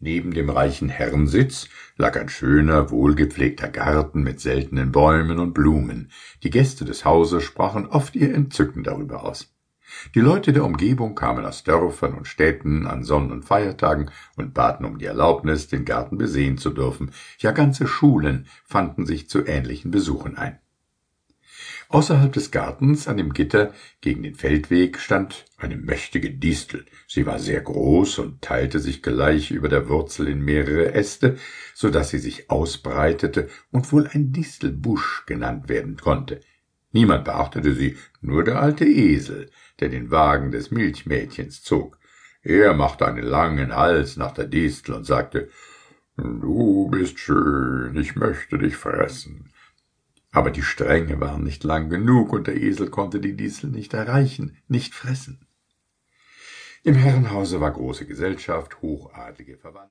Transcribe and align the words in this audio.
Neben 0.00 0.34
dem 0.34 0.50
reichen 0.50 0.88
Herrensitz 0.88 1.68
lag 1.96 2.18
ein 2.18 2.28
schöner, 2.28 2.90
wohlgepflegter 2.90 3.68
Garten 3.68 4.22
mit 4.22 4.40
seltenen 4.40 4.92
Bäumen 4.92 5.38
und 5.38 5.54
Blumen. 5.54 6.10
Die 6.42 6.50
Gäste 6.50 6.84
des 6.84 7.04
Hauses 7.04 7.42
sprachen 7.42 7.86
oft 7.86 8.16
ihr 8.16 8.34
Entzücken 8.34 8.84
darüber 8.84 9.24
aus. 9.24 9.54
Die 10.14 10.20
Leute 10.20 10.52
der 10.52 10.64
Umgebung 10.64 11.14
kamen 11.14 11.44
aus 11.44 11.62
Dörfern 11.62 12.14
und 12.14 12.26
Städten 12.26 12.86
an 12.86 13.04
Sonn- 13.04 13.30
und 13.30 13.44
Feiertagen 13.44 14.10
und 14.36 14.54
baten 14.54 14.84
um 14.84 14.98
die 14.98 15.04
Erlaubnis, 15.04 15.68
den 15.68 15.84
Garten 15.84 16.18
besehen 16.18 16.58
zu 16.58 16.70
dürfen. 16.70 17.12
Ja, 17.38 17.52
ganze 17.52 17.86
Schulen 17.86 18.46
fanden 18.64 19.06
sich 19.06 19.28
zu 19.28 19.46
ähnlichen 19.46 19.90
Besuchen 19.90 20.36
ein. 20.36 20.58
Außerhalb 21.88 22.32
des 22.32 22.50
Gartens 22.50 23.06
an 23.06 23.16
dem 23.16 23.32
Gitter 23.32 23.72
gegen 24.00 24.22
den 24.22 24.34
Feldweg 24.34 24.98
stand 24.98 25.44
eine 25.58 25.76
mächtige 25.76 26.30
Distel. 26.30 26.86
Sie 27.06 27.26
war 27.26 27.38
sehr 27.38 27.60
groß 27.60 28.18
und 28.18 28.42
teilte 28.42 28.80
sich 28.80 29.02
gleich 29.02 29.50
über 29.50 29.68
der 29.68 29.88
Wurzel 29.88 30.28
in 30.28 30.40
mehrere 30.40 30.94
Äste, 30.94 31.36
so 31.74 31.90
dass 31.90 32.10
sie 32.10 32.18
sich 32.18 32.50
ausbreitete 32.50 33.48
und 33.70 33.92
wohl 33.92 34.08
ein 34.08 34.32
Distelbusch 34.32 35.24
genannt 35.26 35.68
werden 35.68 35.96
konnte. 35.96 36.40
Niemand 36.92 37.24
beachtete 37.24 37.74
sie, 37.74 37.96
nur 38.20 38.44
der 38.44 38.60
alte 38.60 38.84
Esel, 38.84 39.50
der 39.80 39.88
den 39.88 40.10
Wagen 40.10 40.52
des 40.52 40.70
Milchmädchens 40.70 41.62
zog. 41.62 41.98
Er 42.42 42.74
machte 42.74 43.06
einen 43.06 43.24
langen 43.24 43.74
Hals 43.74 44.16
nach 44.16 44.32
der 44.32 44.46
Distel 44.46 44.94
und 44.94 45.04
sagte 45.04 45.48
Du 46.16 46.88
bist 46.90 47.18
schön, 47.18 47.96
ich 47.96 48.14
möchte 48.14 48.58
dich 48.58 48.76
fressen. 48.76 49.50
Aber 50.34 50.50
die 50.50 50.62
Stränge 50.62 51.20
waren 51.20 51.44
nicht 51.44 51.62
lang 51.62 51.88
genug, 51.88 52.32
und 52.32 52.48
der 52.48 52.56
Esel 52.60 52.90
konnte 52.90 53.20
die 53.20 53.36
Distel 53.36 53.70
nicht 53.70 53.94
erreichen, 53.94 54.56
nicht 54.66 54.92
fressen. 54.92 55.46
Im 56.82 56.96
Herrenhause 56.96 57.60
war 57.60 57.70
große 57.70 58.04
Gesellschaft, 58.04 58.82
hochadlige 58.82 59.56
Verwandte. 59.56 59.82